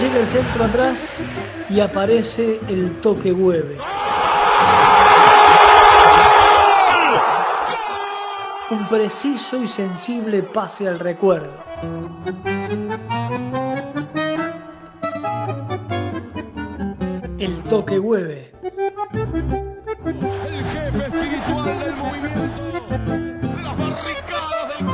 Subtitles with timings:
[0.00, 1.24] Llega el centro atrás
[1.68, 3.78] y aparece el toque hueve.
[8.70, 11.52] Un preciso y sensible pase al recuerdo.
[17.38, 18.52] El toque hueve.
[18.62, 18.72] El
[20.64, 22.62] jefe espiritual del movimiento.
[23.62, 24.86] Las barricadas del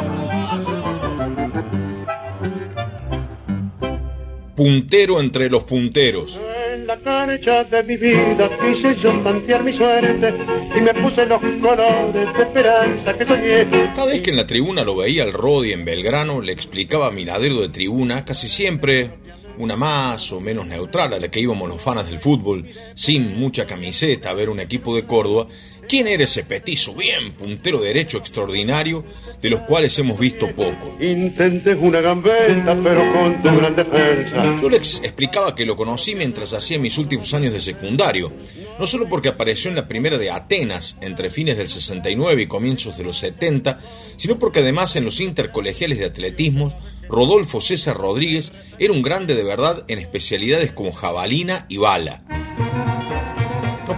[4.57, 6.41] Puntero entre los punteros.
[6.73, 10.35] En la cancha de mi vida quise yo tantear mi suerte
[10.77, 13.67] y me puse los colores de esperanza que soñé.
[13.95, 17.11] Cada vez que en la tribuna lo veía el Rodi en Belgrano, le explicaba a
[17.11, 19.11] Miradero de tribuna, casi siempre
[19.61, 23.67] una más o menos neutral a la que íbamos los fanas del fútbol, sin mucha
[23.67, 25.47] camiseta a ver un equipo de Córdoba,
[25.91, 29.05] quién era ese petizo bien puntero derecho extraordinario
[29.43, 30.97] de los cuales hemos visto poco.
[31.01, 34.57] Intentes una gambeta pero con tu gran defensa.
[34.63, 38.33] Yo le ex- explicaba que lo conocí mientras hacía mis últimos años de secundario,
[38.79, 42.97] no solo porque apareció en la primera de Atenas entre fines del 69 y comienzos
[42.97, 43.81] de los 70,
[44.17, 46.73] sino porque además en los intercolegiales de atletismo,
[47.09, 52.23] Rodolfo César Rodríguez era un grande de verdad en especialidades como jabalina y bala.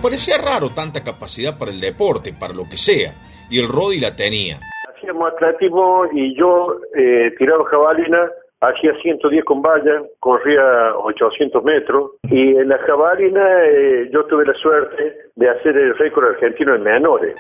[0.03, 3.15] Parecía raro tanta capacidad para el deporte, para lo que sea,
[3.49, 4.59] y el Rodi la tenía.
[4.91, 8.29] Hacíamos atletismo y yo eh, tiraba jabalina,
[8.61, 14.55] hacía 110 con valla, corría 800 metros y en la jabalina eh, yo tuve la
[14.55, 17.37] suerte de hacer el récord argentino en menores.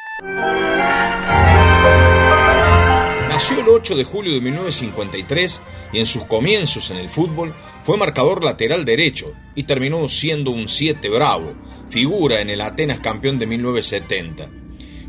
[3.42, 7.50] Nació el 8 de julio de 1953 y en sus comienzos en el fútbol
[7.82, 11.50] fue marcador lateral derecho y terminó siendo un 7 bravo,
[11.90, 14.46] figura en el Atenas campeón de 1970.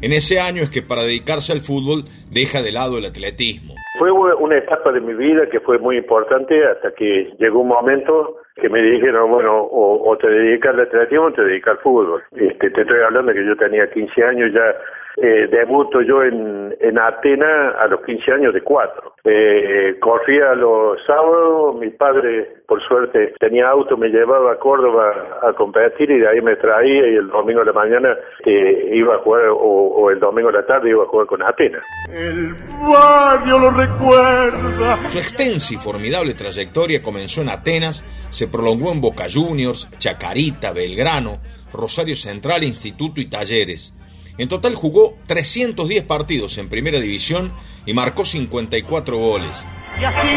[0.01, 3.77] En ese año es que para dedicarse al fútbol deja de lado el atletismo.
[4.01, 8.41] Fue una etapa de mi vida que fue muy importante hasta que llegó un momento
[8.57, 12.23] que me dijeron, bueno, o, o te dedicas al atletismo o te dedicas al fútbol.
[12.33, 14.73] Este, te estoy hablando que yo tenía 15 años ya,
[15.17, 19.13] eh, debuto yo en, en Atenas a los 15 años de cuatro.
[19.23, 25.53] Eh, corría los sábados, mi padre, por suerte, tenía auto, me llevaba a Córdoba a
[25.53, 29.19] competir y de ahí me traía y el domingo de la mañana eh, iba a
[29.19, 31.85] jugar, o, o el domingo de la tarde iba a jugar con Atenas.
[32.11, 35.07] El barrio lo recuerda.
[35.07, 41.37] Su extensa y formidable trayectoria comenzó en Atenas, se prolongó en Boca Juniors, Chacarita, Belgrano,
[41.71, 43.93] Rosario Central, Instituto y Talleres.
[44.37, 47.53] En total jugó 310 partidos en Primera División
[47.85, 49.63] y marcó 54 goles.
[49.99, 50.27] Y así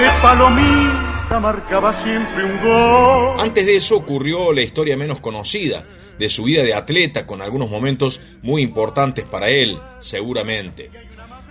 [0.00, 3.36] de palomita marcaba siempre un gol.
[3.38, 5.84] Antes de eso ocurrió la historia menos conocida
[6.18, 10.90] de su vida de atleta con algunos momentos muy importantes para él, seguramente.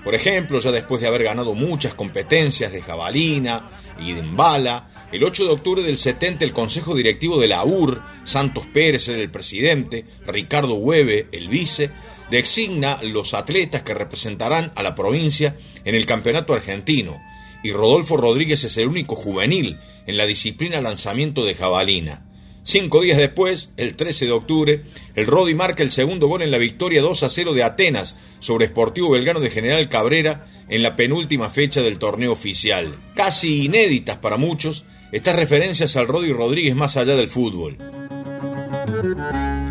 [0.04, 5.24] Por ejemplo, ya después de haber ganado muchas competencias de jabalina y de embala, el
[5.24, 9.29] 8 de octubre del 70 el Consejo Directivo de la UR, Santos Pérez era el
[9.29, 11.91] presidente, Ricardo Hueve el vice,
[12.31, 17.22] designa los atletas que representarán a la provincia en el campeonato argentino,
[17.63, 22.25] y Rodolfo Rodríguez es el único juvenil en la disciplina lanzamiento de jabalina.
[22.63, 26.57] Cinco días después, el 13 de octubre, el Rodi marca el segundo gol en la
[26.57, 31.50] victoria 2 a 0 de Atenas sobre Sportivo Belgrano de General Cabrera en la penúltima
[31.50, 32.95] fecha del torneo oficial.
[33.16, 37.78] Casi inéditas para muchos, estas referencias al Rodi Rodríguez más allá del fútbol.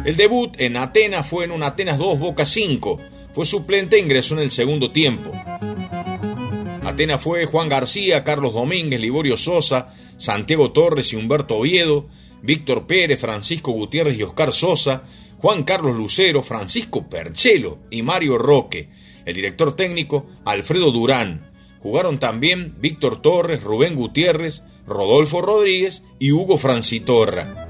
[0.05, 3.01] El debut en Atenas fue en un Atenas 2 Boca 5.
[3.35, 5.33] Fue suplente e ingresó en el segundo tiempo.
[6.85, 12.07] Atenas fue Juan García, Carlos Domínguez, Liborio Sosa, Santiago Torres y Humberto Oviedo,
[12.41, 15.05] Víctor Pérez, Francisco Gutiérrez y Oscar Sosa,
[15.39, 18.91] Juan Carlos Lucero, Francisco Perchelo y Mario Roque.
[19.25, 21.51] El director técnico, Alfredo Durán.
[21.81, 27.69] Jugaron también Víctor Torres, Rubén Gutiérrez, Rodolfo Rodríguez y Hugo Francitorra.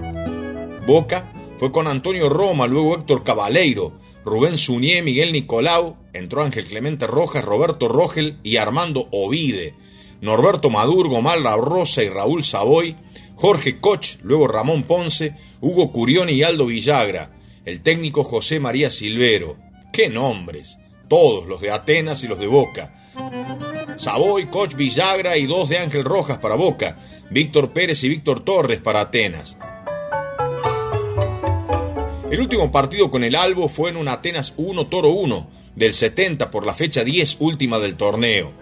[0.87, 3.93] Boca fue con Antonio Roma, luego Héctor Cabaleiro,
[4.25, 9.75] Rubén Suñé, Miguel Nicolau, entró Ángel Clemente Rojas, Roberto Rogel y Armando Ovide,
[10.21, 12.97] Norberto Madurgo, Malra Rosa y Raúl Savoy,
[13.35, 19.57] Jorge Koch, luego Ramón Ponce, Hugo Curioni y Aldo Villagra, el técnico José María Silvero.
[19.93, 20.79] ¡Qué nombres!
[21.09, 22.95] Todos los de Atenas y los de Boca.
[23.97, 26.99] Savoy, Koch, Villagra y dos de Ángel Rojas para Boca,
[27.31, 29.57] Víctor Pérez y Víctor Torres para Atenas.
[32.31, 36.51] El último partido con el Albo fue en un Atenas 1 Toro 1 del 70
[36.51, 38.53] por la fecha 10 última del torneo.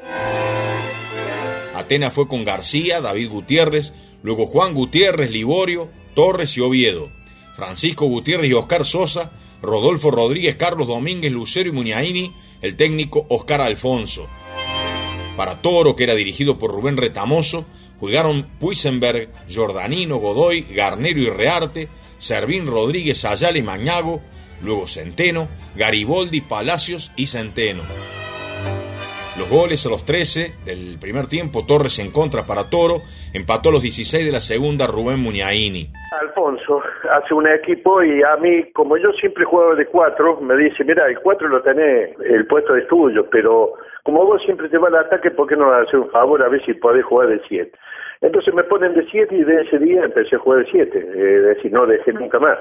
[1.74, 3.92] Atenas fue con García, David Gutiérrez,
[4.22, 7.08] luego Juan Gutiérrez, Liborio, Torres y Oviedo.
[7.54, 9.30] Francisco Gutiérrez y Oscar Sosa,
[9.62, 12.32] Rodolfo Rodríguez, Carlos Domínguez, Lucero y Muñaini,
[12.62, 14.26] el técnico Oscar Alfonso.
[15.36, 17.64] Para Toro, que era dirigido por Rubén Retamoso,
[17.98, 21.88] jugaron Puisenberg, Jordanino, Godoy, Garnero y Rearte,
[22.18, 24.20] Servín Rodríguez, Ayala y Mañago,
[24.62, 27.82] luego Centeno, Gariboldi, Palacios y Centeno.
[29.40, 33.00] Los goles a los 13 del primer tiempo, Torres en contra para Toro,
[33.32, 35.88] empató a los 16 de la segunda Rubén Muñaini.
[36.20, 40.84] Alfonso hace un equipo y a mí, como yo siempre juego de cuatro, me dice,
[40.84, 43.72] mira, el cuatro lo tenés, el puesto de tuyo, pero
[44.04, 46.62] como vos siempre te vas al ataque, ¿por qué no haces un favor a ver
[46.66, 47.72] si podés jugar de siete?
[48.20, 51.56] Entonces me ponen de siete y de ese día empecé a jugar de siete, es
[51.56, 52.58] decir, no dejé nunca más.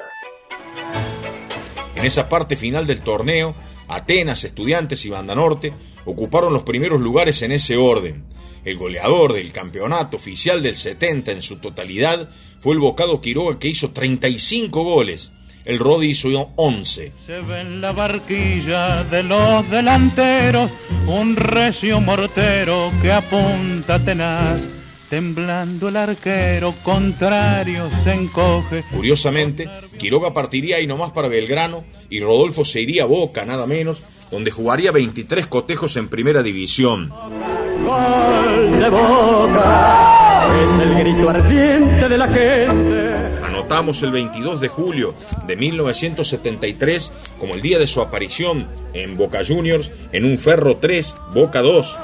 [1.97, 3.53] En esa parte final del torneo,
[3.89, 5.73] Atenas, Estudiantes y Banda Norte
[6.05, 8.23] ocuparon los primeros lugares en ese orden.
[8.63, 13.69] El goleador del campeonato oficial del 70 en su totalidad fue el Bocado Quiroga que
[13.69, 15.31] hizo 35 goles.
[15.65, 17.13] El Rodi hizo 11.
[17.27, 20.71] Se ve en la barquilla de los delanteros
[21.07, 24.78] un recio mortero que apunta tenaz
[25.09, 28.83] Temblando el arquero contrario se encoge.
[28.91, 29.67] Curiosamente,
[29.97, 34.51] Quiroga partiría ahí nomás para Belgrano y Rodolfo se iría a Boca, nada menos, donde
[34.51, 37.09] jugaría 23 cotejos en primera división.
[37.09, 43.15] Gol de Boca es el grito ardiente de la gente.
[43.43, 45.15] Anotamos el 22 de julio
[45.47, 51.15] de 1973 como el día de su aparición en Boca Juniors en un Ferro 3,
[51.33, 51.97] Boca 2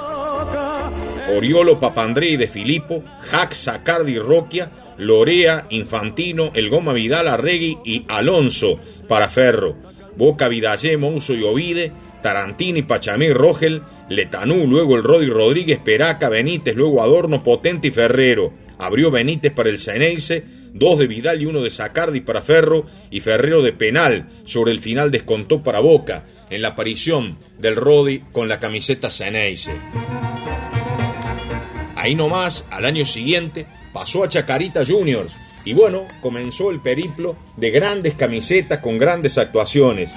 [1.30, 8.80] Oriolo Papandrei de Filippo, Jack Sacardi Roquia, Lorea, Infantino, El Goma Vidal, Arregui y Alonso
[9.08, 9.76] para Ferro,
[10.16, 11.92] Boca Vidallé, Monzo y Ovide,
[12.22, 18.54] Tarantini, Pachamé, Rogel, Letanú, luego el Rodi Rodríguez, Peraca, Benítez, luego Adorno, Potente y Ferrero.
[18.78, 20.44] Abrió Benítez para el Ceneice,
[20.74, 24.28] dos de Vidal y uno de Sacardi para Ferro y Ferrero de penal.
[24.46, 29.72] Sobre el final descontó para Boca en la aparición del Rodi con la camiseta Ceneice.
[32.06, 37.72] Ahí nomás, al año siguiente, pasó a Chacarita Juniors y bueno, comenzó el periplo de
[37.72, 40.14] grandes camisetas con grandes actuaciones.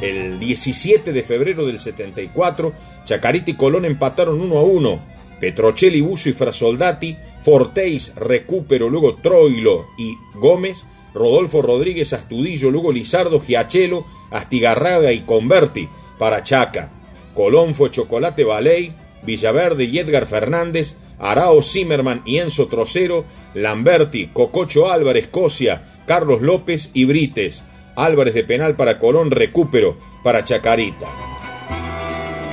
[0.00, 2.72] El 17 de febrero del 74,
[3.04, 5.06] Chacarita y Colón empataron 1 a 1.
[5.40, 13.40] Petrocelli, Bucio y Frasoldati, Forteis, Recupero, luego Troilo y Gómez, Rodolfo Rodríguez, Astudillo, luego Lizardo,
[13.40, 16.92] Giachelo, Astigarraga y Converti para Chaca.
[17.34, 18.94] Colón fue Chocolate Baley,
[19.26, 23.24] Villaverde y Edgar Fernández, Arao Zimmerman y Enzo Trocero,
[23.54, 27.64] Lamberti, Cococho Álvarez, Cosia, Carlos López y Brites.
[27.96, 31.08] Álvarez de penal para Colón, recupero para Chacarita.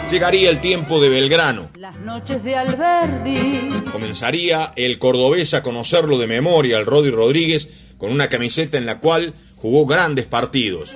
[0.09, 1.69] Llegaría el tiempo de Belgrano.
[1.77, 3.69] Las noches de Alberdi.
[3.91, 8.99] Comenzaría el cordobés a conocerlo de memoria, al Rodi Rodríguez, con una camiseta en la
[8.99, 10.95] cual jugó grandes partidos.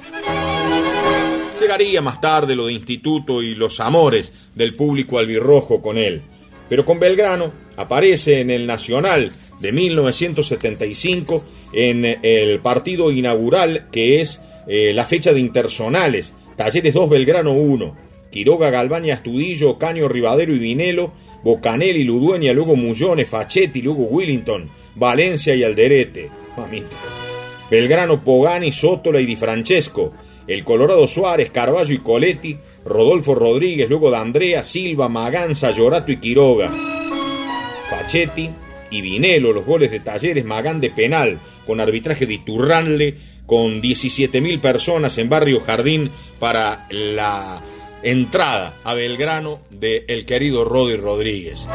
[1.68, 6.22] Llegaría más tarde lo de instituto y los amores del público albirrojo con él.
[6.70, 11.44] Pero con Belgrano aparece en el Nacional de 1975
[11.74, 16.34] en el partido inaugural que es eh, la fecha de intersonales.
[16.56, 17.98] Talleres 2, Belgrano 1.
[18.32, 21.12] Quiroga, Galvania, Astudillo, Caño, Ribadero y Vinelo.
[21.44, 26.32] Bocanelli, Ludueña, luego Mullones, Fachetti, luego Willington, Valencia y Alderete.
[26.56, 26.96] Mamita.
[27.70, 30.14] Belgrano, Pogani, Sótola y Di Francesco
[30.48, 36.18] el Colorado Suárez, Carballo y Coletti, Rodolfo Rodríguez, luego de Andrea, Silva, Maganza, Llorato y
[36.18, 36.72] Quiroga.
[37.90, 38.50] Fachetti
[38.92, 44.62] y Vinelo, los goles de Talleres, Magán de penal, con arbitraje de Iturranle, con 17.000
[44.62, 47.62] personas en Barrio Jardín para la
[48.04, 51.68] entrada a Belgrano de el querido Rodi Rodríguez.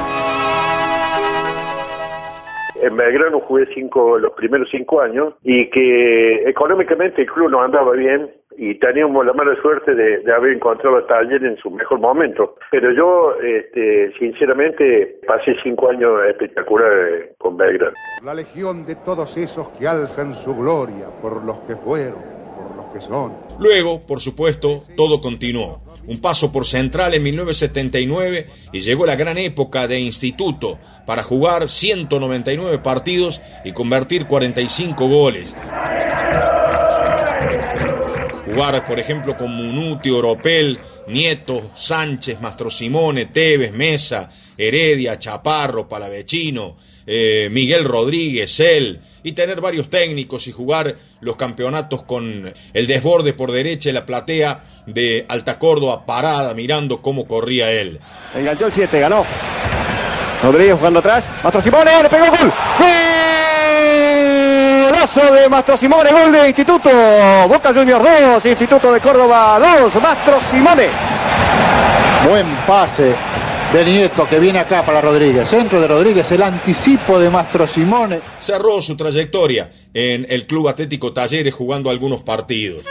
[2.82, 7.92] En Belgrano jugué cinco, los primeros cinco años y que económicamente el club no andaba
[7.92, 12.56] bien, y teníamos la mala suerte de, haber encontrado a Taller en su mejor momento.
[12.70, 17.94] Pero yo, este, sinceramente, pasé cinco años espectaculares con Belgrano.
[18.24, 22.20] La legión de todos esos que alzan su gloria por los que fueron,
[22.56, 23.32] por los que son.
[23.60, 25.80] Luego, por supuesto, todo continuó.
[26.06, 31.68] Un paso por Central en 1979 y llegó la gran época de instituto para jugar
[31.68, 35.56] 199 partidos y convertir 45 goles
[38.52, 40.78] jugar, por ejemplo, con Munuti, Oropel,
[41.08, 49.60] Nieto, Sánchez, Mastro Simone, Tevez, Mesa, Heredia, Chaparro, Palavecino, eh, Miguel Rodríguez, él, y tener
[49.60, 55.24] varios técnicos y jugar los campeonatos con el desborde por derecha y la platea de
[55.28, 58.00] Alta Córdoba parada mirando cómo corría él.
[58.34, 59.24] Enganchó el 7, ganó.
[60.42, 61.30] Rodríguez jugando atrás.
[61.42, 62.52] Mastro Simone, le pegó gol.
[65.14, 66.90] Golazo de Mastro Simone, gol de Instituto.
[67.48, 70.88] Boca Junior 2, Instituto de Córdoba 2, Mastro Simone.
[72.28, 73.14] Buen pase
[73.72, 75.48] de Nieto que viene acá para Rodríguez.
[75.48, 78.20] Centro de Rodríguez, el anticipo de Mastro Simone.
[78.38, 82.84] Cerró su trayectoria en el Club Atlético Talleres jugando algunos partidos.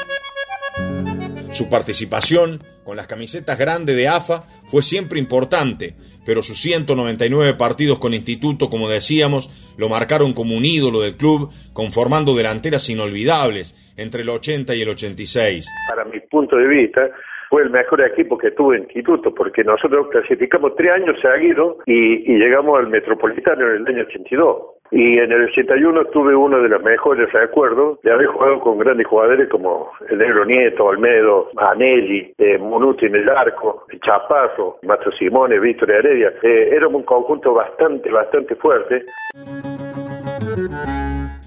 [1.52, 8.00] Su participación con las camisetas grandes de AFA fue siempre importante, pero sus 199 partidos
[8.00, 14.22] con Instituto, como decíamos, lo marcaron como un ídolo del club, conformando delanteras inolvidables entre
[14.22, 15.68] el 80 y el 86.
[15.90, 17.02] Para mi punto de vista,
[17.52, 22.80] fue el mejor equipo que tuvo Instituto, porque nosotros clasificamos tres años seguidos y, llegamos
[22.80, 24.58] al Metropolitano en el año 82.
[24.92, 29.06] Y en el 81 tuve uno de los mejores recuerdos de haber jugado con grandes
[29.06, 35.12] jugadores como el Negro Nieto, Almedo, Anelli, eh, Monuti en el arco, el Chapazo, Mastro
[35.12, 36.34] Simone, Víctor Heredia.
[36.44, 39.04] Eh, éramos un conjunto bastante, bastante fuerte.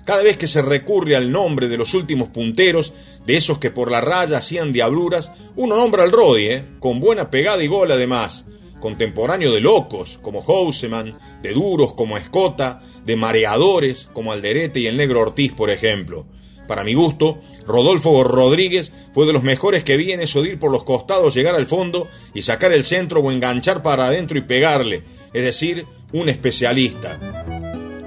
[0.05, 2.93] Cada vez que se recurre al nombre de los últimos punteros,
[3.27, 6.65] de esos que por la raya hacían diabluras, uno nombra al Rodi, ¿eh?
[6.79, 8.45] con buena pegada y gol además
[8.85, 14.99] contemporáneo de locos como Houseman, de duros como Escota, de mareadores como Alderete y el
[14.99, 16.27] negro Ortiz, por ejemplo.
[16.69, 20.59] Para mi gusto, Rodolfo Rodríguez fue de los mejores que vi en eso de ir
[20.59, 24.43] por los costados, llegar al fondo y sacar el centro o enganchar para adentro y
[24.43, 27.19] pegarle, es decir, un especialista.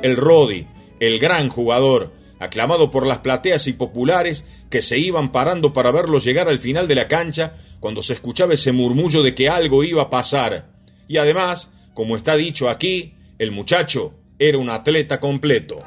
[0.03, 0.67] El Rodi,
[0.99, 6.19] el gran jugador, aclamado por las plateas y populares que se iban parando para verlo
[6.19, 10.03] llegar al final de la cancha cuando se escuchaba ese murmullo de que algo iba
[10.03, 10.67] a pasar.
[11.07, 15.83] Y además, como está dicho aquí, el muchacho era un atleta completo.